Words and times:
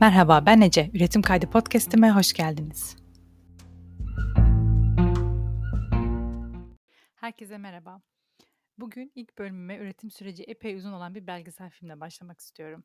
Merhaba 0.00 0.46
ben 0.46 0.60
Ece. 0.60 0.90
Üretim 0.94 1.22
Kaydı 1.22 1.50
Podcast'ime 1.50 2.10
hoş 2.10 2.32
geldiniz. 2.32 2.96
Herkese 7.14 7.58
merhaba. 7.58 8.02
Bugün 8.78 9.12
ilk 9.14 9.38
bölümüme 9.38 9.76
üretim 9.76 10.10
süreci 10.10 10.42
epey 10.42 10.74
uzun 10.76 10.92
olan 10.92 11.14
bir 11.14 11.26
belgesel 11.26 11.70
filmle 11.70 12.00
başlamak 12.00 12.40
istiyorum. 12.40 12.84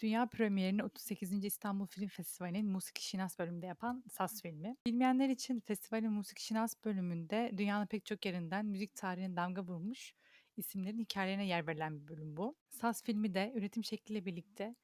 Dünya 0.00 0.26
premierini 0.26 0.84
38. 0.84 1.44
İstanbul 1.44 1.86
Film 1.86 2.08
Festivali'nin 2.08 2.66
Musik 2.66 3.00
Şinas 3.00 3.38
bölümünde 3.38 3.66
yapan 3.66 4.04
SAS 4.10 4.42
filmi. 4.42 4.76
Bilmeyenler 4.86 5.28
için 5.28 5.60
festivalin 5.60 6.12
Musik 6.12 6.38
Şinas 6.38 6.74
bölümünde 6.84 7.50
dünyanın 7.56 7.86
pek 7.86 8.06
çok 8.06 8.26
yerinden 8.26 8.66
müzik 8.66 8.94
tarihine 8.94 9.36
damga 9.36 9.62
vurmuş 9.62 10.14
isimlerin 10.56 10.98
hikayelerine 10.98 11.46
yer 11.46 11.66
verilen 11.66 12.00
bir 12.00 12.08
bölüm 12.08 12.36
bu. 12.36 12.56
SAS 12.70 13.02
filmi 13.02 13.34
de 13.34 13.52
üretim 13.54 13.84
şekliyle 13.84 14.24
birlikte 14.24 14.74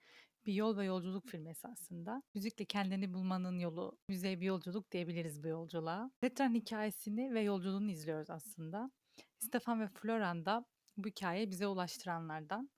bir 0.47 0.55
yol 0.55 0.77
ve 0.77 0.85
yolculuk 0.85 1.27
filmi 1.27 1.51
esasında. 1.51 2.23
Müzikle 2.35 2.65
kendini 2.65 3.15
bulmanın 3.15 3.59
yolu, 3.59 3.99
müzeye 4.09 4.41
bir 4.41 4.47
yolculuk 4.47 4.93
diyebiliriz 4.93 5.43
bu 5.43 5.49
yolculuğa. 5.49 6.11
Petra'nın 6.21 6.55
hikayesini 6.55 7.35
ve 7.35 7.41
yolculuğunu 7.41 7.91
izliyoruz 7.91 8.31
aslında. 8.31 8.91
Stefan 9.39 9.81
ve 9.81 9.89
Floran 9.89 10.47
da 10.47 10.65
bu 10.97 11.09
hikayeyi 11.09 11.51
bize 11.51 11.67
ulaştıranlardan. 11.67 12.71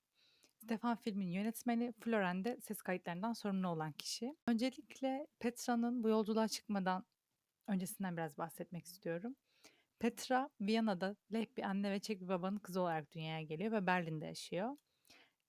Stefan 0.62 0.96
filmin 0.96 1.26
yönetmeni, 1.26 1.92
Floren 2.00 2.44
de 2.44 2.60
ses 2.60 2.82
kayıtlarından 2.82 3.32
sorumlu 3.32 3.68
olan 3.68 3.92
kişi. 3.92 4.36
Öncelikle 4.46 5.26
Petra'nın 5.38 6.02
bu 6.04 6.08
yolculuğa 6.08 6.48
çıkmadan 6.48 7.04
öncesinden 7.66 8.16
biraz 8.16 8.38
bahsetmek 8.38 8.84
istiyorum. 8.84 9.36
Petra, 9.98 10.50
Viyana'da 10.60 11.16
Leh 11.32 11.46
bir 11.56 11.62
anne 11.62 11.90
ve 11.90 12.00
Çek 12.00 12.20
bir 12.20 12.28
babanın 12.28 12.58
kızı 12.58 12.80
olarak 12.80 13.12
dünyaya 13.12 13.42
geliyor 13.42 13.72
ve 13.72 13.86
Berlin'de 13.86 14.26
yaşıyor. 14.26 14.76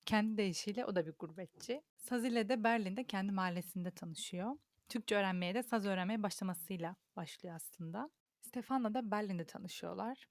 Kendi 0.05 0.37
deyişiyle 0.37 0.85
o 0.85 0.95
da 0.95 1.05
bir 1.05 1.11
gurbetçi. 1.11 1.81
Saz 1.97 2.25
ile 2.25 2.49
de 2.49 2.63
Berlin'de 2.63 3.03
kendi 3.03 3.31
mahallesinde 3.31 3.91
tanışıyor. 3.91 4.57
Türkçe 4.89 5.15
öğrenmeye 5.15 5.55
de 5.55 5.63
saz 5.63 5.85
öğrenmeye 5.85 6.23
başlamasıyla 6.23 6.95
başlıyor 7.15 7.55
aslında. 7.55 8.09
Stefan'la 8.41 8.93
da 8.93 9.11
Berlin'de 9.11 9.45
tanışıyorlar. 9.45 10.27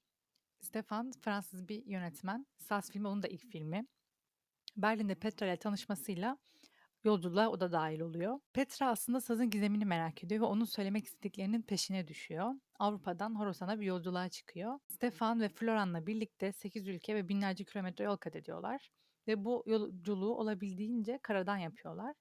Stefan 0.60 1.12
Fransız 1.20 1.68
bir 1.68 1.86
yönetmen. 1.86 2.46
Saz 2.58 2.90
filmi 2.90 3.08
onun 3.08 3.22
da 3.22 3.28
ilk 3.28 3.46
filmi. 3.46 3.86
Berlin'de 4.76 5.14
Petra 5.14 5.46
ile 5.46 5.56
tanışmasıyla 5.56 6.38
yolculuğa 7.04 7.48
o 7.48 7.60
da 7.60 7.72
dahil 7.72 8.00
oluyor. 8.00 8.40
Petra 8.52 8.88
aslında 8.88 9.20
sazın 9.20 9.50
gizemini 9.50 9.84
merak 9.84 10.24
ediyor 10.24 10.40
ve 10.40 10.44
onun 10.44 10.64
söylemek 10.64 11.04
istediklerinin 11.04 11.62
peşine 11.62 12.08
düşüyor. 12.08 12.54
Avrupa'dan 12.78 13.34
Horasan'a 13.34 13.80
bir 13.80 13.86
yolculuğa 13.86 14.28
çıkıyor. 14.28 14.78
Stefan 14.88 15.40
ve 15.40 15.48
Floran'la 15.48 16.06
birlikte 16.06 16.52
8 16.52 16.88
ülke 16.88 17.14
ve 17.14 17.28
binlerce 17.28 17.64
kilometre 17.64 18.04
yol 18.04 18.16
kat 18.16 18.36
ediyorlar. 18.36 18.90
Ve 19.28 19.44
bu 19.44 19.64
yolculuğu 19.66 20.36
olabildiğince 20.36 21.18
karadan 21.22 21.56
yapıyorlar. 21.56 22.14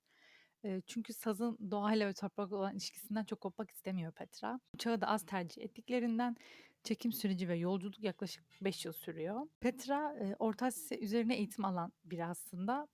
E, 0.66 0.82
çünkü 0.88 1.14
sazın 1.14 1.58
doğayla 1.72 2.08
ve 2.08 2.14
toprakla 2.14 2.58
olan 2.58 2.74
ilişkisinden 2.74 3.24
çok 3.24 3.42
kopmak 3.42 3.72
istemiyor 3.72 4.12
Petra. 4.12 4.60
Uçağı 4.74 5.02
da 5.02 5.08
az 5.08 5.26
tercih 5.26 5.62
ettiklerinden 5.62 6.36
çekim 6.84 7.12
süreci 7.12 7.50
ve 7.50 7.56
yolculuk 7.56 8.04
yaklaşık 8.04 8.44
5 8.62 8.86
yıl 8.86 8.94
sürüyor. 8.94 9.48
Petra 9.60 10.16
e, 10.20 10.36
Orta 10.40 10.66
Asya 10.66 10.98
üzerine 10.98 11.36
eğitim 11.36 11.66
alan 11.66 11.94
biri 12.06 12.26
aslında. 12.26 12.88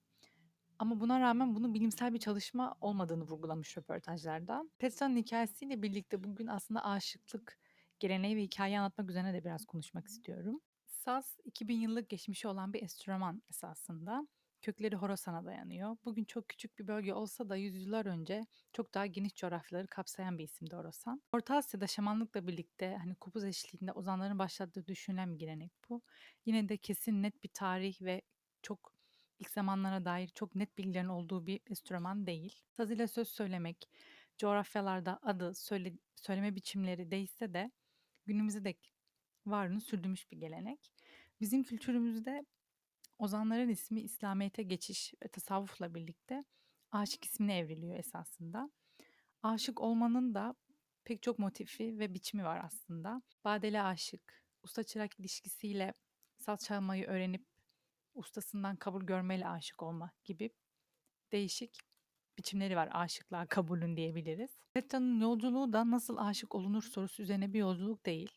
Ama 0.79 0.99
buna 0.99 1.19
rağmen 1.19 1.55
bunun 1.55 1.73
bilimsel 1.73 2.13
bir 2.13 2.19
çalışma 2.19 2.75
olmadığını 2.81 3.23
vurgulamış 3.23 3.77
röportajlarda. 3.77 4.63
Petra'nın 4.79 5.15
hikayesiyle 5.15 5.81
birlikte 5.81 6.23
bugün 6.23 6.47
aslında 6.47 6.85
aşıklık 6.85 7.57
geleneği 7.99 8.37
ve 8.37 8.41
hikaye 8.41 8.79
anlatmak 8.79 9.09
üzerine 9.09 9.33
de 9.33 9.43
biraz 9.43 9.65
konuşmak 9.65 10.07
istiyorum. 10.07 10.61
Saz 11.07 11.37
2000 11.45 11.79
yıllık 11.79 12.09
geçmişi 12.09 12.47
olan 12.47 12.73
bir 12.73 12.81
enstrüman 12.81 13.41
esasında. 13.49 14.27
Kökleri 14.61 14.95
Horasan'a 14.95 15.45
dayanıyor. 15.45 15.97
Bugün 16.05 16.23
çok 16.23 16.49
küçük 16.49 16.79
bir 16.79 16.87
bölge 16.87 17.13
olsa 17.13 17.49
da 17.49 17.55
yüzyıllar 17.55 18.05
önce 18.05 18.45
çok 18.73 18.93
daha 18.93 19.05
geniş 19.05 19.35
coğrafyaları 19.35 19.87
kapsayan 19.87 20.37
bir 20.37 20.43
isimdi 20.43 20.75
Horasan. 20.75 21.21
Orta 21.31 21.55
Asya'da 21.55 21.87
şamanlıkla 21.87 22.47
birlikte 22.47 22.97
hani 22.99 23.15
kupuz 23.15 23.43
eşliğinde 23.43 23.91
ozanların 23.91 24.39
başlattığı 24.39 24.87
düşünülen 24.87 25.33
bir 25.33 25.39
gelenek 25.39 25.71
bu. 25.89 26.01
Yine 26.45 26.69
de 26.69 26.77
kesin 26.77 27.23
net 27.23 27.43
bir 27.43 27.49
tarih 27.53 28.01
ve 28.01 28.21
çok 28.61 28.93
ilk 29.39 29.49
zamanlara 29.49 30.05
dair 30.05 30.27
çok 30.27 30.55
net 30.55 30.77
bilgilerin 30.77 31.07
olduğu 31.07 31.45
bir 31.45 31.59
enstrüman 31.69 32.27
değil. 32.27 32.59
Saz 32.71 32.91
ile 32.91 33.07
söz 33.07 33.27
söylemek, 33.27 33.89
coğrafyalarda 34.37 35.19
adı, 35.21 35.55
söyle, 35.55 35.93
söyleme 36.15 36.55
biçimleri 36.55 37.11
değişse 37.11 37.53
de 37.53 37.71
günümüze 38.25 38.63
dek 38.63 38.93
varlığını 39.45 39.81
sürdürmüş 39.81 40.31
bir 40.31 40.37
gelenek. 40.37 40.96
Bizim 41.41 41.63
kültürümüzde 41.63 42.45
ozanların 43.17 43.69
ismi 43.69 44.01
İslamiyet'e 44.01 44.63
geçiş 44.63 45.13
ve 45.23 45.27
tasavvufla 45.27 45.95
birlikte 45.95 46.43
aşık 46.91 47.25
ismine 47.25 47.57
evriliyor 47.57 47.95
esasında. 47.95 48.69
Aşık 49.43 49.81
olmanın 49.81 50.33
da 50.33 50.55
pek 51.03 51.23
çok 51.23 51.39
motifi 51.39 51.99
ve 51.99 52.13
biçimi 52.13 52.43
var 52.43 52.61
aslında. 52.63 53.21
Badeli 53.45 53.81
aşık, 53.81 54.43
usta 54.63 54.83
çırak 54.83 55.19
ilişkisiyle 55.19 55.93
saz 56.37 56.65
çalmayı 56.65 57.05
öğrenip 57.05 57.45
ustasından 58.15 58.75
kabul 58.75 59.03
görmeyle 59.03 59.47
aşık 59.47 59.83
olma 59.83 60.11
gibi 60.23 60.49
değişik 61.31 61.77
biçimleri 62.37 62.75
var 62.75 62.89
aşıklığa 62.91 63.45
kabulün 63.45 63.97
diyebiliriz. 63.97 64.49
Petra'nın 64.73 65.21
yolculuğu 65.21 65.73
da 65.73 65.91
nasıl 65.91 66.17
aşık 66.17 66.55
olunur 66.55 66.83
sorusu 66.83 67.23
üzerine 67.23 67.53
bir 67.53 67.59
yolculuk 67.59 68.05
değil. 68.05 68.31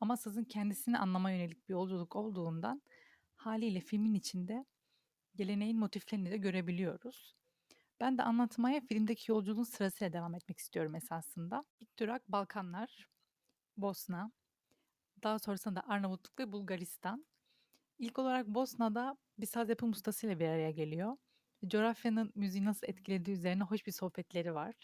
Ama 0.00 0.16
sazın 0.16 0.44
kendisini 0.44 0.98
anlama 0.98 1.30
yönelik 1.30 1.68
bir 1.68 1.72
yolculuk 1.72 2.16
olduğundan 2.16 2.82
haliyle 3.36 3.80
filmin 3.80 4.14
içinde 4.14 4.64
geleneğin 5.36 5.78
motiflerini 5.78 6.30
de 6.30 6.36
görebiliyoruz. 6.36 7.36
Ben 8.00 8.18
de 8.18 8.22
anlatmaya 8.22 8.80
filmdeki 8.80 9.30
yolculuğun 9.30 9.64
sırasıyla 9.64 10.12
devam 10.12 10.34
etmek 10.34 10.58
istiyorum 10.58 10.94
esasında. 10.94 11.64
İlk 11.80 11.98
durak 11.98 12.28
Balkanlar, 12.28 13.06
Bosna, 13.76 14.32
daha 15.22 15.38
sonrasında 15.38 15.76
da 15.76 15.88
Arnavutluk 15.88 16.38
ve 16.38 16.52
Bulgaristan. 16.52 17.26
İlk 17.98 18.18
olarak 18.18 18.46
Bosna'da 18.46 19.16
bir 19.38 19.46
saz 19.46 19.68
yapım 19.68 19.90
ustasıyla 19.90 20.38
bir 20.38 20.48
araya 20.48 20.70
geliyor. 20.70 21.16
Coğrafyanın 21.66 22.32
müziği 22.34 22.64
nasıl 22.64 22.86
etkilediği 22.86 23.36
üzerine 23.36 23.62
hoş 23.62 23.86
bir 23.86 23.92
sohbetleri 23.92 24.54
var. 24.54 24.74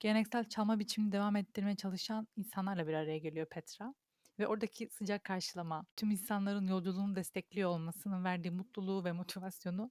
Geleneksel 0.00 0.48
çalma 0.48 0.78
biçimini 0.78 1.12
devam 1.12 1.36
ettirmeye 1.36 1.76
çalışan 1.76 2.28
insanlarla 2.36 2.86
bir 2.86 2.94
araya 2.94 3.18
geliyor 3.18 3.46
Petra. 3.46 3.94
Ve 4.40 4.46
oradaki 4.46 4.88
sıcak 4.88 5.24
karşılama, 5.24 5.86
tüm 5.96 6.10
insanların 6.10 6.66
yolculuğunu 6.66 7.16
destekliyor 7.16 7.70
olmasının 7.70 8.24
verdiği 8.24 8.50
mutluluğu 8.50 9.04
ve 9.04 9.12
motivasyonu 9.12 9.90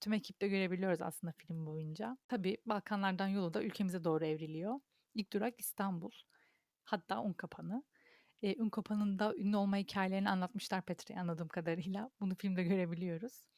tüm 0.00 0.12
ekipte 0.12 0.48
görebiliyoruz 0.48 1.00
aslında 1.00 1.32
film 1.32 1.66
boyunca. 1.66 2.18
Tabii 2.28 2.56
Balkanlardan 2.66 3.28
yolu 3.28 3.54
da 3.54 3.62
ülkemize 3.62 4.04
doğru 4.04 4.24
evriliyor. 4.24 4.80
İlk 5.14 5.32
durak 5.32 5.60
İstanbul. 5.60 6.10
Hatta 6.84 7.22
Unkapanı. 7.22 7.84
E, 8.42 8.62
Unkapanı'nın 8.62 9.18
da 9.18 9.34
ünlü 9.34 9.56
olma 9.56 9.76
hikayelerini 9.76 10.30
anlatmışlar 10.30 10.82
Petra'ya 10.82 11.20
anladığım 11.20 11.48
kadarıyla. 11.48 12.10
Bunu 12.20 12.34
filmde 12.34 12.64
görebiliyoruz. 12.64 13.55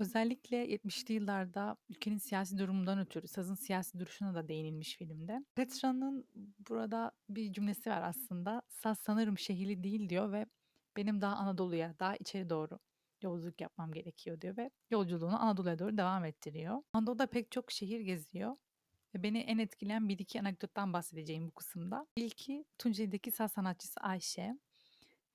Özellikle 0.00 0.66
70'li 0.66 1.14
yıllarda 1.14 1.76
ülkenin 1.88 2.18
siyasi 2.18 2.58
durumundan 2.58 2.98
ötürü 2.98 3.28
sazın 3.28 3.54
siyasi 3.54 3.98
duruşuna 3.98 4.34
da 4.34 4.48
değinilmiş 4.48 4.96
filmde. 4.96 5.44
Petra'nın 5.54 6.26
burada 6.68 7.12
bir 7.28 7.52
cümlesi 7.52 7.90
var 7.90 8.02
aslında. 8.02 8.62
Saz 8.68 8.98
sanırım 8.98 9.38
şehirli 9.38 9.84
değil 9.84 10.08
diyor 10.08 10.32
ve 10.32 10.46
benim 10.96 11.20
daha 11.20 11.36
Anadolu'ya, 11.36 11.94
daha 11.98 12.16
içeri 12.16 12.50
doğru 12.50 12.78
yolculuk 13.22 13.60
yapmam 13.60 13.92
gerekiyor 13.92 14.40
diyor 14.40 14.56
ve 14.56 14.70
yolculuğunu 14.90 15.42
Anadolu'ya 15.42 15.78
doğru 15.78 15.96
devam 15.96 16.24
ettiriyor. 16.24 16.82
Anadolu'da 16.92 17.26
pek 17.26 17.50
çok 17.50 17.70
şehir 17.70 18.00
geziyor. 18.00 18.56
Ve 19.14 19.22
beni 19.22 19.38
en 19.38 19.58
etkileyen 19.58 20.08
bir 20.08 20.18
iki 20.18 20.40
anekdottan 20.40 20.92
bahsedeceğim 20.92 21.46
bu 21.46 21.50
kısımda. 21.50 22.06
İlki 22.16 22.64
Tunceli'deki 22.78 23.30
saz 23.30 23.52
sanatçısı 23.52 24.00
Ayşe. 24.00 24.58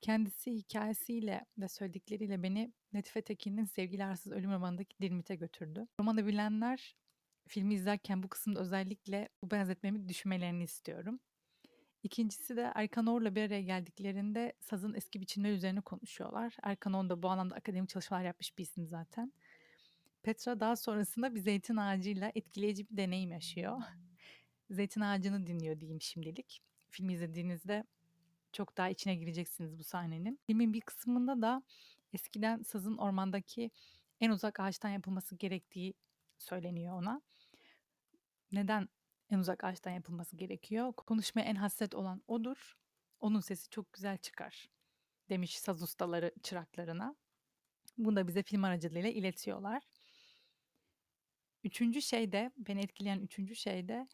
Kendisi 0.01 0.51
hikâyesiyle 0.51 1.45
ve 1.57 1.67
söyledikleriyle 1.67 2.44
beni 2.44 2.73
Latife 2.94 3.22
Tekin'in 3.22 3.66
Sevgili 3.66 4.05
Arsız 4.05 4.31
Ölüm 4.31 4.52
romanındaki 4.52 4.99
Dilmit'e 5.02 5.35
götürdü. 5.35 5.87
Romanı 5.99 6.28
bilenler 6.28 6.96
filmi 7.47 7.73
izlerken 7.73 8.23
bu 8.23 8.29
kısımda 8.29 8.59
özellikle 8.59 9.29
bu 9.43 9.52
benzetmemi 9.52 10.09
düşünmelerini 10.09 10.64
istiyorum. 10.64 11.19
İkincisi 12.03 12.58
de 12.58 12.72
Erkan 12.75 13.08
Or'la 13.08 13.35
bir 13.35 13.41
araya 13.41 13.61
geldiklerinde 13.61 14.53
sazın 14.59 14.93
eski 14.93 15.22
biçimleri 15.22 15.53
üzerine 15.53 15.81
konuşuyorlar. 15.81 16.58
Erkan 16.64 16.93
Or 16.93 17.09
da 17.09 17.23
bu 17.23 17.29
alanda 17.29 17.55
akademik 17.55 17.90
çalışmalar 17.90 18.23
yapmış 18.23 18.58
bir 18.58 18.64
isim 18.64 18.87
zaten. 18.87 19.34
Petra 20.23 20.59
daha 20.59 20.75
sonrasında 20.75 21.35
bir 21.35 21.40
zeytin 21.40 21.75
ağacıyla 21.75 22.31
etkileyici 22.35 22.90
bir 22.90 22.97
deneyim 22.97 23.31
yaşıyor. 23.31 23.81
zeytin 24.69 25.02
ağacını 25.02 25.47
dinliyor 25.47 25.79
diyeyim 25.79 26.02
şimdilik. 26.02 26.61
Filmi 26.90 27.14
izlediğinizde 27.14 27.84
çok 28.55 28.78
daha 28.78 28.90
içine 28.90 29.16
gireceksiniz 29.16 29.79
bu 29.79 29.84
sahnenin. 29.84 30.40
Filmin 30.47 30.73
bir 30.73 30.81
kısmında 30.81 31.41
da 31.41 31.63
eskiden 32.13 32.61
sazın 32.61 32.97
ormandaki 32.97 33.72
en 34.22 34.29
uzak 34.29 34.59
ağaçtan 34.59 34.90
yapılması 34.90 35.35
gerektiği 35.35 35.93
söyleniyor 36.37 37.02
ona. 37.02 37.22
Neden 38.52 38.90
en 39.29 39.40
uzak 39.40 39.63
ağaçtan 39.63 39.91
yapılması 39.91 40.35
gerekiyor? 40.35 40.93
Konuşmaya 40.93 41.43
en 41.43 41.55
hasret 41.55 41.96
olan 41.96 42.22
odur. 42.28 42.78
Onun 43.19 43.40
sesi 43.40 43.69
çok 43.69 43.93
güzel 43.93 44.17
çıkar 44.17 44.69
demiş 45.29 45.59
saz 45.59 45.84
ustaları 45.84 46.31
çıraklarına. 46.43 47.16
Bunu 47.97 48.16
da 48.16 48.28
bize 48.28 48.43
film 48.43 48.63
aracılığıyla 48.63 49.09
iletiyorlar. 49.09 49.84
Üçüncü 51.63 52.02
şey 52.02 52.31
de, 52.31 52.52
beni 52.57 52.79
etkileyen 52.79 53.19
üçüncü 53.19 53.55
şey 53.55 53.87
de 53.87 54.07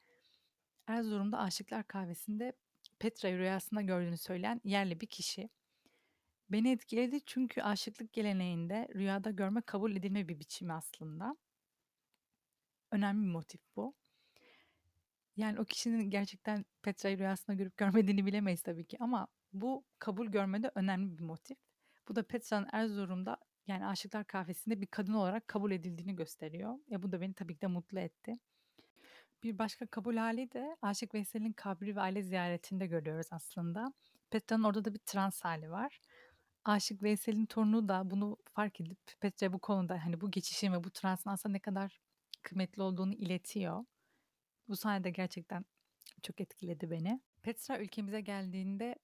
Erzurum'da 0.87 1.39
Aşıklar 1.39 1.87
Kahvesi'nde 1.87 2.53
Petra'yı 3.01 3.37
rüyasında 3.37 3.81
gördüğünü 3.81 4.17
söyleyen 4.17 4.61
yerli 4.63 5.01
bir 5.01 5.07
kişi. 5.07 5.49
Beni 6.49 6.71
etkiledi 6.71 7.19
çünkü 7.25 7.61
aşıklık 7.61 8.13
geleneğinde 8.13 8.87
rüyada 8.95 9.31
görme 9.31 9.61
kabul 9.61 9.95
edilme 9.95 10.27
bir 10.27 10.39
biçimi 10.39 10.73
aslında. 10.73 11.37
Önemli 12.91 13.25
bir 13.27 13.31
motif 13.31 13.61
bu. 13.75 13.95
Yani 15.37 15.59
o 15.59 15.65
kişinin 15.65 16.09
gerçekten 16.09 16.65
Petra'yı 16.81 17.17
rüyasında 17.17 17.55
görüp 17.55 17.77
görmediğini 17.77 18.25
bilemeyiz 18.25 18.61
tabii 18.61 18.85
ki 18.85 18.97
ama 18.99 19.27
bu 19.53 19.85
kabul 19.99 20.27
görmede 20.27 20.71
önemli 20.75 21.17
bir 21.17 21.23
motif. 21.23 21.57
Bu 22.07 22.15
da 22.15 22.23
Petra'nın 22.23 22.69
Erzurum'da 22.71 23.37
yani 23.67 23.85
Aşıklar 23.85 24.27
Kahvesi'nde 24.27 24.81
bir 24.81 24.87
kadın 24.87 25.13
olarak 25.13 25.47
kabul 25.47 25.71
edildiğini 25.71 26.15
gösteriyor. 26.15 26.75
E 26.91 27.03
bu 27.03 27.11
da 27.11 27.21
beni 27.21 27.33
tabii 27.33 27.55
ki 27.55 27.61
de 27.61 27.67
mutlu 27.67 27.99
etti. 27.99 28.39
Bir 29.43 29.57
başka 29.59 29.87
kabul 29.87 30.17
hali 30.17 30.51
de 30.51 30.77
Aşık 30.81 31.13
Veysel'in 31.13 31.53
kabri 31.53 31.95
ve 31.95 32.01
aile 32.01 32.21
ziyaretinde 32.23 32.87
görüyoruz 32.87 33.27
aslında. 33.31 33.93
Petra'nın 34.29 34.63
orada 34.63 34.85
da 34.85 34.93
bir 34.93 34.99
trans 34.99 35.41
hali 35.41 35.71
var. 35.71 36.01
Aşık 36.65 37.03
Veysel'in 37.03 37.45
torunu 37.45 37.89
da 37.89 38.11
bunu 38.11 38.37
fark 38.53 38.81
edip 38.81 38.99
Petra 39.19 39.53
bu 39.53 39.59
konuda 39.59 40.05
hani 40.05 40.21
bu 40.21 40.31
geçişin 40.31 40.73
ve 40.73 40.83
bu 40.83 40.91
transın 40.91 41.29
aslında 41.29 41.53
ne 41.53 41.59
kadar 41.59 41.99
kıymetli 42.41 42.81
olduğunu 42.81 43.13
iletiyor. 43.13 43.85
Bu 44.67 44.75
sahnede 44.75 45.09
gerçekten 45.09 45.65
çok 46.23 46.41
etkiledi 46.41 46.91
beni. 46.91 47.21
Petra 47.41 47.79
ülkemize 47.79 48.21
geldiğinde 48.21 48.95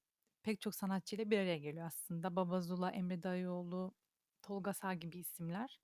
pek 0.44 0.62
çok 0.62 0.76
sanatçıyla 0.76 1.30
bir 1.30 1.38
araya 1.38 1.58
geliyor 1.58 1.88
aslında. 1.88 2.36
Baba 2.36 2.62
Zula, 2.62 2.92
Emre 2.92 3.24
Dayıoğlu, 3.24 3.96
Tolga 4.42 4.74
Sağ 4.74 4.94
gibi 4.94 5.18
isimler. 5.20 5.80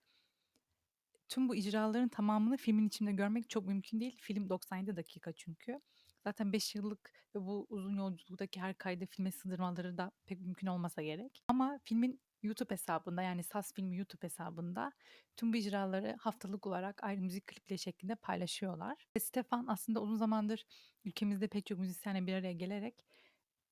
Tüm 1.30 1.50
bu 1.50 1.56
icraların 1.56 2.10
tamamını 2.10 2.58
filmin 2.58 2.88
içinde 2.88 3.12
görmek 3.12 3.50
çok 3.50 3.68
mümkün 3.68 4.00
değil. 4.00 4.18
Film 4.20 4.50
97 4.50 4.96
dakika 4.96 5.34
çünkü. 5.34 5.82
Zaten 6.24 6.54
5 6.54 6.76
yıllık 6.76 7.12
ve 7.36 7.40
bu 7.42 7.68
uzun 7.70 7.98
yolculuktaki 7.98 8.62
her 8.62 8.78
kaydı 8.78 9.06
filme 9.06 9.32
sığdırmaları 9.32 9.98
da 9.98 10.12
pek 10.26 10.40
mümkün 10.40 10.68
olmasa 10.68 11.02
gerek. 11.02 11.44
Ama 11.48 11.80
filmin 11.84 12.22
YouTube 12.44 12.74
hesabında 12.74 13.22
yani 13.22 13.44
SAS 13.44 13.74
Filmi 13.74 13.98
YouTube 13.98 14.24
hesabında 14.24 14.92
tüm 15.38 15.54
bu 15.54 15.58
icraları 15.58 16.16
haftalık 16.20 16.68
olarak 16.68 17.04
ayrı 17.04 17.22
müzik 17.22 17.48
klipleri 17.48 17.80
şeklinde 17.80 18.16
paylaşıyorlar. 18.16 19.08
Ve 19.16 19.20
Stefan 19.20 19.66
aslında 19.68 20.02
uzun 20.02 20.16
zamandır 20.16 20.66
ülkemizde 21.06 21.48
pek 21.48 21.66
çok 21.66 21.80
müzisyenle 21.80 22.28
bir 22.28 22.34
araya 22.34 22.54
gelerek 22.54 23.06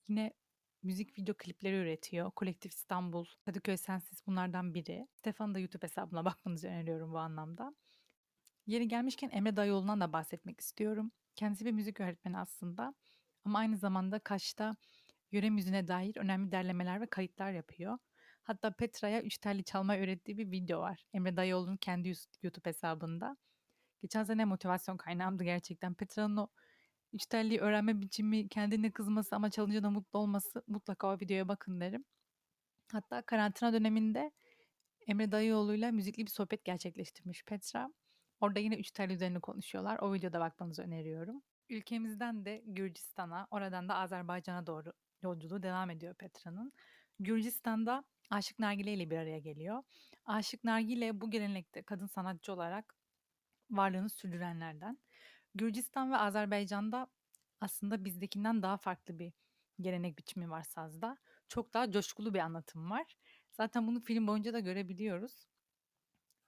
yine 0.08 0.34
müzik 0.84 1.18
video 1.18 1.36
klipleri 1.38 1.76
üretiyor. 1.76 2.32
Kolektif 2.32 2.72
İstanbul, 2.74 3.26
Kadıköy 3.46 3.78
Sensiz 3.78 4.28
bunlardan 4.28 4.74
biri. 4.74 5.08
Stefan'ın 5.16 5.56
da 5.56 5.60
YouTube 5.60 5.84
hesabına 5.84 6.26
bakmanızı 6.26 6.68
öneriyorum 6.68 7.14
bu 7.14 7.20
anlamda. 7.20 7.76
Yeri 8.66 8.88
gelmişken 8.88 9.30
Emre 9.30 9.56
Dayıoğlu'ndan 9.56 10.02
da 10.02 10.14
bahsetmek 10.14 10.60
istiyorum. 10.60 11.12
Kendisi 11.36 11.66
bir 11.66 11.72
müzik 11.72 12.00
öğretmeni 12.00 12.38
aslında. 12.38 12.94
Ama 13.46 13.60
aynı 13.60 13.78
zamanda 13.78 14.20
Kaş'ta 14.20 14.76
yöre 15.32 15.50
müziğine 15.50 15.88
dair 15.88 16.18
önemli 16.18 16.52
derlemeler 16.52 17.02
ve 17.02 17.06
kayıtlar 17.06 17.52
yapıyor. 17.52 17.98
Hatta 18.44 18.72
Petra'ya 18.72 19.22
üç 19.22 19.38
telli 19.38 19.64
çalmayı 19.64 20.04
öğrettiği 20.04 20.38
bir 20.38 20.52
video 20.52 20.80
var. 20.80 21.06
Emre 21.14 21.38
Dayıoğlu'nun 21.38 21.78
kendi 21.78 22.14
YouTube 22.42 22.70
hesabında. 22.70 23.38
Geçen 24.02 24.24
sene 24.24 24.46
motivasyon 24.46 24.98
kaynağımdı 24.98 25.44
gerçekten. 25.44 25.94
Petra'nın 25.94 26.38
o 26.38 26.48
telliyi 27.18 27.60
öğrenme 27.60 28.02
biçimi, 28.02 28.50
kendine 28.50 28.92
kızması 28.92 29.36
ama 29.36 29.50
çalınca 29.50 29.84
da 29.84 29.90
mutlu 29.90 30.20
olması 30.20 30.64
mutlaka 30.68 31.08
o 31.08 31.20
videoya 31.20 31.48
bakın 31.48 31.82
derim. 31.82 32.06
Hatta 32.92 33.22
karantina 33.22 33.74
döneminde 33.74 34.32
Emre 35.08 35.32
Dayıoğlu'yla 35.32 35.92
müzikli 35.92 36.26
bir 36.26 36.32
sohbet 36.32 36.66
gerçekleştirmiş 36.66 37.44
Petra. 37.44 37.90
Orada 38.40 38.60
yine 38.60 38.76
üç 38.76 38.92
telli 38.92 39.14
üzerine 39.14 39.40
konuşuyorlar. 39.40 40.00
O 40.00 40.14
videoda 40.14 40.40
bakmanızı 40.40 40.82
öneriyorum. 40.82 41.42
Ülkemizden 41.70 42.46
de 42.46 42.64
Gürcistan'a, 42.66 43.48
oradan 43.52 43.90
da 43.90 43.96
Azerbaycan'a 43.96 44.68
doğru 44.68 44.94
yolculuğu 45.22 45.64
devam 45.64 45.90
ediyor 45.90 46.16
Petra'nın. 46.16 46.74
Gürcistan'da 47.20 48.04
Aşık 48.30 48.60
Nargile 48.60 48.94
ile 48.94 49.10
bir 49.10 49.18
araya 49.18 49.40
geliyor. 49.40 49.84
Aşık 50.26 50.64
Nargile 50.64 51.22
bu 51.22 51.32
gelenekte 51.32 51.84
kadın 51.84 52.08
sanatçı 52.08 52.54
olarak 52.54 52.96
varlığını 53.70 54.10
sürdürenlerden. 54.10 54.98
Gürcistan 55.56 56.12
ve 56.12 56.18
Azerbaycan'da 56.18 57.08
aslında 57.62 58.06
bizdekinden 58.06 58.62
daha 58.62 58.78
farklı 58.78 59.20
bir 59.20 59.34
gelenek 59.80 60.18
biçimi 60.18 60.50
var 60.50 60.64
sazda. 60.64 61.18
Çok 61.48 61.74
daha 61.74 61.92
coşkulu 61.92 62.34
bir 62.34 62.40
anlatım 62.40 62.92
var. 62.92 63.18
Zaten 63.52 63.88
bunu 63.88 64.00
film 64.00 64.28
boyunca 64.28 64.54
da 64.54 64.60
görebiliyoruz. 64.60 65.48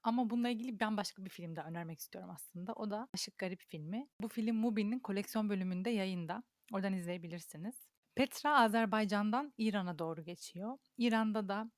Ama 0.04 0.30
bununla 0.30 0.50
ilgili 0.50 0.80
ben 0.80 0.98
başka 0.98 1.26
bir 1.26 1.30
film 1.30 1.56
daha 1.56 1.68
önermek 1.68 2.00
istiyorum 2.00 2.30
aslında. 2.34 2.74
O 2.74 2.92
da 2.92 3.08
Aşık 3.14 3.38
Garip 3.38 3.62
filmi. 3.62 4.08
Bu 4.22 4.28
film 4.28 4.56
Mubi'nin 4.56 5.00
koleksiyon 5.00 5.50
bölümünde 5.50 5.90
yayında. 5.90 6.44
Oradan 6.74 6.94
izleyebilirsiniz. 6.94 7.88
Petra 8.16 8.60
Azerbaycan'dan 8.60 9.54
İran'a 9.58 10.00
doğru 10.00 10.24
geçiyor. 10.24 10.78
İran'da 10.98 11.48
da 11.48 11.72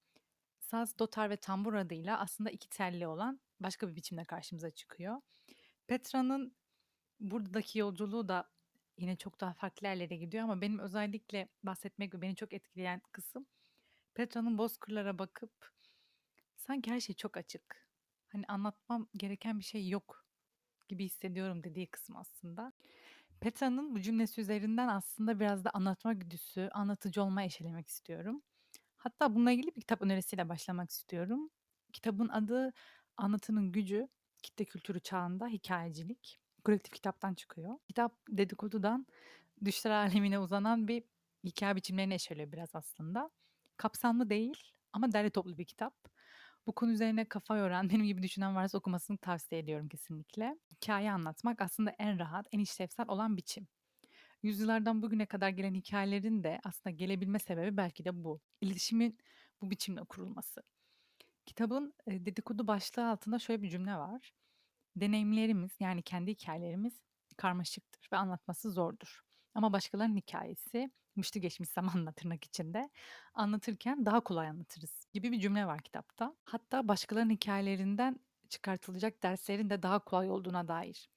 saz, 0.59 0.99
dotar 0.99 1.29
ve 1.29 1.37
tambur 1.37 1.73
adıyla 1.73 2.19
aslında 2.19 2.49
iki 2.49 2.69
telli 2.69 3.07
olan 3.07 3.39
başka 3.59 3.87
bir 3.89 3.95
biçimde 3.95 4.25
karşımıza 4.25 4.71
çıkıyor. 4.71 5.21
Petra'nın 5.87 6.55
buradaki 7.19 7.79
yolculuğu 7.79 8.27
da 8.27 8.49
yine 8.97 9.15
çok 9.15 9.41
daha 9.41 9.53
farklı 9.53 9.87
yerlere 9.87 10.15
gidiyor 10.15 10.43
ama 10.43 10.61
benim 10.61 10.79
özellikle 10.79 11.47
bahsetmek 11.63 12.13
ve 12.13 12.21
beni 12.21 12.35
çok 12.35 12.53
etkileyen 12.53 13.01
kısım 13.11 13.45
Petra'nın 14.13 14.57
bozkırlara 14.57 15.19
bakıp 15.19 15.71
sanki 16.57 16.91
her 16.91 16.99
şey 16.99 17.15
çok 17.15 17.37
açık. 17.37 17.87
Hani 18.27 18.45
anlatmam 18.47 19.07
gereken 19.17 19.59
bir 19.59 19.63
şey 19.63 19.89
yok 19.89 20.25
gibi 20.87 21.05
hissediyorum 21.05 21.63
dediği 21.63 21.87
kısım 21.87 22.15
aslında. 22.17 22.73
Petra'nın 23.39 23.95
bu 23.95 24.01
cümlesi 24.01 24.41
üzerinden 24.41 24.87
aslında 24.87 25.39
biraz 25.39 25.65
da 25.65 25.69
anlatma 25.69 26.13
güdüsü, 26.13 26.69
anlatıcı 26.73 27.23
olma 27.23 27.43
eşelemek 27.43 27.87
istiyorum. 27.87 28.41
Hatta 28.97 29.35
bununla 29.35 29.51
ilgili 29.51 29.75
bir 29.75 29.81
kitap 29.81 30.01
önerisiyle 30.01 30.49
başlamak 30.49 30.89
istiyorum. 30.89 31.49
Kitabın 31.93 32.27
adı 32.29 32.73
Anlatının 33.17 33.71
Gücü, 33.71 34.07
Kitle 34.43 34.65
Kültürü 34.65 34.99
Çağında 34.99 35.47
Hikayecilik. 35.47 36.39
Kolektif 36.65 36.93
kitaptan 36.93 37.33
çıkıyor. 37.33 37.77
Kitap 37.87 38.13
dedikodudan 38.29 39.07
düşler 39.65 39.91
alemine 39.91 40.39
uzanan 40.39 40.87
bir 40.87 41.03
hikaye 41.43 41.75
biçimlerini 41.75 42.13
eşeliyor 42.13 42.51
biraz 42.51 42.75
aslında. 42.75 43.29
Kapsamlı 43.77 44.29
değil 44.29 44.57
ama 44.93 45.11
derli 45.11 45.29
toplu 45.29 45.57
bir 45.57 45.65
kitap. 45.65 45.93
Bu 46.67 46.75
konu 46.75 46.91
üzerine 46.91 47.25
kafa 47.25 47.57
yoran, 47.57 47.89
benim 47.89 48.05
gibi 48.05 48.23
düşünen 48.23 48.55
varsa 48.55 48.77
okumasını 48.77 49.17
tavsiye 49.17 49.61
ediyorum 49.61 49.87
kesinlikle. 49.89 50.59
Hikaye 50.71 51.11
anlatmak 51.11 51.61
aslında 51.61 51.89
en 51.99 52.19
rahat, 52.19 52.47
en 52.51 52.59
işlevsel 52.59 53.05
olan 53.07 53.37
biçim. 53.37 53.67
Yüzyıllardan 54.43 55.01
bugüne 55.01 55.25
kadar 55.25 55.49
gelen 55.49 55.73
hikayelerin 55.73 56.43
de 56.43 56.59
aslında 56.63 56.95
gelebilme 56.95 57.39
sebebi 57.39 57.77
belki 57.77 58.05
de 58.05 58.23
bu. 58.23 58.41
İletişimin 58.61 59.17
bu 59.61 59.69
biçimle 59.71 60.03
kurulması. 60.03 60.63
Kitabın 61.45 61.93
dedikodu 62.07 62.67
başlığı 62.67 63.09
altında 63.09 63.39
şöyle 63.39 63.61
bir 63.61 63.69
cümle 63.69 63.95
var. 63.95 64.33
Deneyimlerimiz 64.95 65.71
yani 65.79 66.01
kendi 66.01 66.31
hikayelerimiz 66.31 66.93
karmaşıktır 67.37 68.09
ve 68.13 68.17
anlatması 68.17 68.71
zordur. 68.71 69.21
Ama 69.53 69.73
başkalarının 69.73 70.17
hikayesi 70.17 70.91
mıştı 71.15 71.39
geçmiş 71.39 71.69
zamanla 71.69 72.11
tırnak 72.11 72.45
içinde 72.45 72.89
anlatırken 73.33 74.05
daha 74.05 74.19
kolay 74.19 74.47
anlatırız 74.47 75.07
gibi 75.13 75.31
bir 75.31 75.39
cümle 75.39 75.65
var 75.65 75.81
kitapta. 75.81 76.35
Hatta 76.45 76.87
başkalarının 76.87 77.33
hikayelerinden 77.33 78.19
çıkartılacak 78.49 79.23
derslerin 79.23 79.69
de 79.69 79.83
daha 79.83 79.99
kolay 79.99 80.29
olduğuna 80.29 80.67
dair 80.67 81.09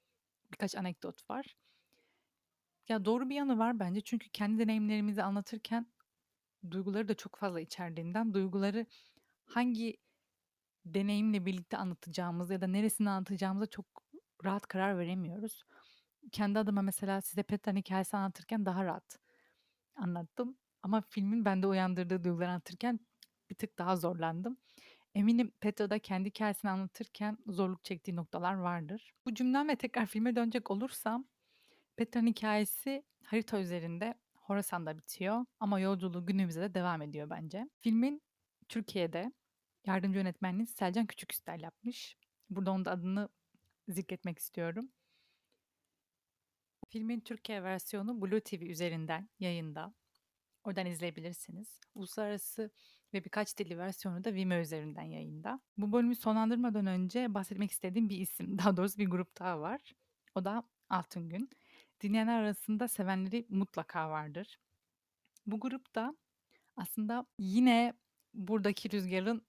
birkaç 0.52 0.76
anekdot 0.76 1.30
var. 1.30 1.56
Ya 2.88 3.04
doğru 3.04 3.28
bir 3.30 3.34
yanı 3.34 3.58
var 3.58 3.78
bence 3.80 4.00
çünkü 4.00 4.28
kendi 4.28 4.58
deneyimlerimizi 4.58 5.22
anlatırken 5.22 5.86
duyguları 6.70 7.08
da 7.08 7.14
çok 7.14 7.36
fazla 7.36 7.60
içerdiğinden 7.60 8.34
duyguları 8.34 8.86
hangi 9.44 9.96
deneyimle 10.86 11.46
birlikte 11.46 11.76
anlatacağımız 11.76 12.50
ya 12.50 12.60
da 12.60 12.66
neresini 12.66 13.10
anlatacağımıza 13.10 13.66
çok 13.66 13.86
rahat 14.44 14.66
karar 14.66 14.98
veremiyoruz. 14.98 15.64
Kendi 16.32 16.58
adıma 16.58 16.82
mesela 16.82 17.20
size 17.20 17.42
Petra'nın 17.42 17.78
hikayesi 17.78 18.16
anlatırken 18.16 18.66
daha 18.66 18.84
rahat 18.84 19.18
anlattım. 19.96 20.58
Ama 20.82 21.00
filmin 21.00 21.44
bende 21.44 21.66
uyandırdığı 21.66 22.24
duyguları 22.24 22.50
anlatırken 22.50 23.00
bir 23.50 23.54
tık 23.54 23.78
daha 23.78 23.96
zorlandım. 23.96 24.56
Eminim 25.14 25.52
Petra 25.60 25.90
da 25.90 25.98
kendi 25.98 26.28
hikayesini 26.28 26.70
anlatırken 26.70 27.38
zorluk 27.46 27.84
çektiği 27.84 28.16
noktalar 28.16 28.54
vardır. 28.54 29.12
Bu 29.26 29.34
cümlem 29.34 29.68
ve 29.68 29.76
tekrar 29.76 30.06
filme 30.06 30.36
dönecek 30.36 30.70
olursam 30.70 31.26
Petra'nın 31.96 32.26
hikayesi 32.26 33.02
harita 33.24 33.60
üzerinde 33.60 34.14
Horasan'da 34.34 34.98
bitiyor 34.98 35.44
ama 35.60 35.80
yolculuğu 35.80 36.26
günümüze 36.26 36.60
de 36.60 36.74
devam 36.74 37.02
ediyor 37.02 37.30
bence. 37.30 37.68
Filmin 37.80 38.22
Türkiye'de 38.68 39.32
yardımcı 39.86 40.18
yönetmenliği 40.18 40.66
Selcan 40.66 41.06
Küçüküster 41.06 41.58
yapmış. 41.58 42.16
Burada 42.50 42.70
onun 42.70 42.84
da 42.84 42.90
adını 42.90 43.28
zikretmek 43.88 44.38
istiyorum. 44.38 44.88
Filmin 46.88 47.20
Türkiye 47.20 47.62
versiyonu 47.62 48.20
Blue 48.20 48.40
TV 48.40 48.62
üzerinden 48.62 49.28
yayında. 49.40 49.94
Oradan 50.64 50.86
izleyebilirsiniz. 50.86 51.80
Uluslararası 51.94 52.70
ve 53.14 53.24
birkaç 53.24 53.58
dilli 53.58 53.78
versiyonu 53.78 54.24
da 54.24 54.34
Vimeo 54.34 54.60
üzerinden 54.60 55.02
yayında. 55.02 55.60
Bu 55.76 55.92
bölümü 55.92 56.16
sonlandırmadan 56.16 56.86
önce 56.86 57.34
bahsetmek 57.34 57.70
istediğim 57.70 58.08
bir 58.08 58.18
isim, 58.18 58.58
daha 58.58 58.76
doğrusu 58.76 58.98
bir 58.98 59.06
grup 59.06 59.38
daha 59.38 59.60
var. 59.60 59.92
O 60.34 60.44
da 60.44 60.64
Altın 60.90 61.28
Gün. 61.28 61.50
Dinleyenler 62.00 62.42
arasında 62.42 62.88
sevenleri 62.88 63.46
mutlaka 63.48 64.10
vardır. 64.10 64.58
Bu 65.46 65.60
grupta 65.60 66.16
aslında 66.76 67.26
yine 67.38 67.94
buradaki 68.34 68.90
rüzgarın 68.90 69.42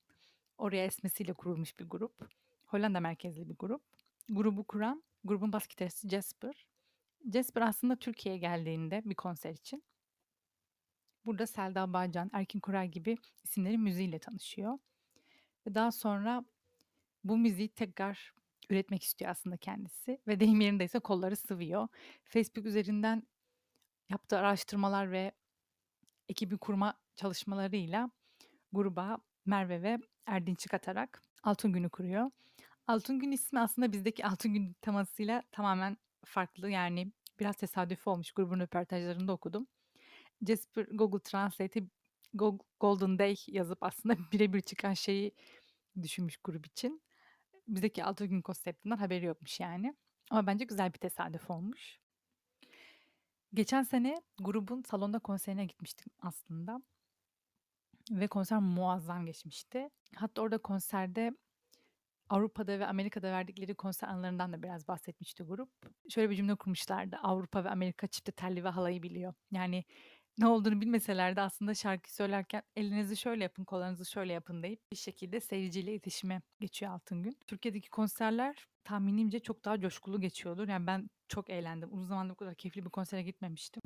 oraya 0.59 0.85
esmesiyle 0.85 1.33
kurulmuş 1.33 1.79
bir 1.79 1.89
grup. 1.89 2.29
Hollanda 2.65 2.99
merkezli 2.99 3.49
bir 3.49 3.55
grup. 3.55 3.81
Grubu 4.29 4.63
kuran 4.63 5.03
grubun 5.23 5.53
bas 5.53 5.67
gitaristi 5.67 6.09
Jasper. 6.09 6.67
Jasper 7.33 7.61
aslında 7.61 7.95
Türkiye'ye 7.95 8.39
geldiğinde 8.39 9.01
bir 9.05 9.15
konser 9.15 9.51
için 9.51 9.83
burada 11.25 11.47
Selda 11.47 11.93
Bağcan, 11.93 12.29
Erkin 12.33 12.59
Koray 12.59 12.87
gibi 12.87 13.17
isimlerin 13.43 13.81
müziğiyle 13.81 14.19
tanışıyor. 14.19 14.77
Ve 15.67 15.75
daha 15.75 15.91
sonra 15.91 16.45
bu 17.23 17.37
müziği 17.37 17.69
tekrar 17.69 18.33
üretmek 18.69 19.03
istiyor 19.03 19.31
aslında 19.31 19.57
kendisi 19.57 20.21
ve 20.27 20.39
deyim 20.39 20.61
yerindeyse 20.61 20.99
kolları 20.99 21.35
sıvıyor. 21.35 21.87
Facebook 22.23 22.65
üzerinden 22.65 23.23
yaptığı 24.09 24.37
araştırmalar 24.37 25.11
ve 25.11 25.31
ekibi 26.29 26.57
kurma 26.57 26.93
çalışmalarıyla 27.15 28.11
gruba 28.73 29.17
Merve 29.45 29.81
ve 29.81 29.97
Erdinç'i 30.25 30.69
katarak 30.69 31.21
Altın 31.43 31.73
Günü 31.73 31.89
kuruyor. 31.89 32.31
Altın 32.87 33.19
Gün 33.19 33.31
ismi 33.31 33.59
aslında 33.59 33.91
bizdeki 33.91 34.25
Altın 34.25 34.53
Gün 34.53 34.73
temasıyla 34.81 35.43
tamamen 35.51 35.97
farklı. 36.25 36.69
Yani 36.69 37.11
biraz 37.39 37.55
tesadüf 37.55 38.07
olmuş. 38.07 38.31
Grubun 38.31 38.59
röportajlarında 38.59 39.33
okudum. 39.33 39.67
Jasper 40.47 40.85
Google 40.91 41.19
Translate'e 41.19 41.83
Golden 42.79 43.19
Day 43.19 43.35
yazıp 43.47 43.83
aslında 43.83 44.17
birebir 44.31 44.61
çıkan 44.61 44.93
şeyi 44.93 45.31
düşünmüş 46.01 46.37
grup 46.37 46.65
için. 46.65 47.01
Bizdeki 47.67 48.03
Altın 48.03 48.29
Gün 48.29 48.41
konseptinden 48.41 48.97
haberi 48.97 49.25
yokmuş 49.25 49.59
yani. 49.59 49.95
Ama 50.29 50.47
bence 50.47 50.65
güzel 50.65 50.93
bir 50.93 50.97
tesadüf 50.99 51.49
olmuş. 51.49 51.99
Geçen 53.53 53.83
sene 53.83 54.21
grubun 54.39 54.83
salonda 54.83 55.19
konserine 55.19 55.65
gitmiştim 55.65 56.11
aslında. 56.19 56.81
Ve 58.09 58.27
konser 58.27 58.59
muazzam 58.59 59.25
geçmişti. 59.25 59.89
Hatta 60.15 60.41
orada 60.41 60.57
konserde 60.57 61.31
Avrupa'da 62.29 62.79
ve 62.79 62.87
Amerika'da 62.87 63.31
verdikleri 63.31 63.75
konser 63.75 64.07
anlarından 64.07 64.53
da 64.53 64.63
biraz 64.63 64.87
bahsetmişti 64.87 65.43
grup. 65.43 65.69
Şöyle 66.09 66.29
bir 66.29 66.35
cümle 66.35 66.55
kurmuşlardı. 66.55 67.17
Avrupa 67.23 67.63
ve 67.63 67.69
Amerika 67.69 68.07
çifte 68.07 68.31
telli 68.31 68.63
ve 68.63 68.69
halayı 68.69 69.03
biliyor. 69.03 69.33
Yani 69.51 69.83
ne 70.37 70.47
olduğunu 70.47 70.81
bilmeseler 70.81 71.35
de 71.35 71.41
aslında 71.41 71.73
şarkı 71.73 72.13
söylerken 72.13 72.63
elinizi 72.75 73.17
şöyle 73.17 73.43
yapın, 73.43 73.63
kollarınızı 73.63 74.05
şöyle 74.05 74.33
yapın 74.33 74.63
deyip 74.63 74.91
bir 74.91 74.97
şekilde 74.97 75.39
seyirciyle 75.39 75.91
iletişime 75.91 76.41
geçiyor 76.59 76.91
Altın 76.91 77.23
Gün. 77.23 77.37
Türkiye'deki 77.47 77.89
konserler 77.89 78.67
tahminimce 78.83 79.39
çok 79.39 79.65
daha 79.65 79.79
coşkulu 79.79 80.21
geçiyordur. 80.21 80.67
Yani 80.67 80.87
ben 80.87 81.09
çok 81.27 81.49
eğlendim. 81.49 81.93
Uzun 81.93 82.07
zamandır 82.07 82.31
bu 82.31 82.35
kadar 82.35 82.55
keyifli 82.55 82.85
bir 82.85 82.89
konsere 82.89 83.23
gitmemiştim. 83.23 83.81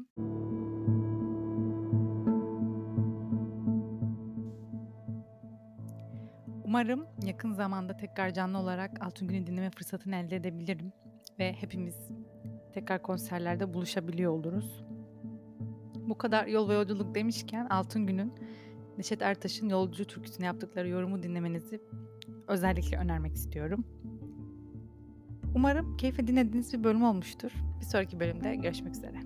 Umarım 6.74 7.06
yakın 7.26 7.54
zamanda 7.54 7.98
tekrar 7.98 8.34
canlı 8.34 8.58
olarak 8.58 9.06
Altın 9.06 9.28
Gün'ü 9.28 9.48
dinleme 9.48 9.70
fırsatını 9.70 10.16
elde 10.16 10.36
edebilirim 10.36 10.92
ve 11.40 11.54
hepimiz 11.54 11.96
tekrar 12.74 13.02
konserlerde 13.02 13.74
buluşabiliyor 13.74 14.32
oluruz. 14.32 14.84
Bu 15.96 16.18
kadar 16.18 16.48
yol 16.48 16.70
ve 16.70 16.74
yolculuk 16.74 17.16
demişken 17.16 17.66
Altın 17.66 18.08
Gün'ün 18.08 18.34
Neşet 18.98 19.22
Ertaş'ın 19.22 19.70
Yolcu 19.70 20.06
türküsüne 20.06 20.46
yaptıkları 20.46 20.90
yorumu 20.90 21.24
dinlemenizi 21.24 21.82
özellikle 22.48 22.98
önermek 22.98 23.36
istiyorum. 23.36 23.86
Umarım 25.56 25.98
keyifle 25.98 26.28
dinlediğiniz 26.28 26.74
bir 26.74 26.84
bölüm 26.84 27.04
olmuştur. 27.04 27.52
Bir 27.80 27.86
sonraki 27.86 28.20
bölümde 28.20 28.56
görüşmek 28.56 28.96
üzere. 28.96 29.23